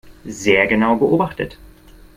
[0.25, 1.59] Sehr genau beobachtet.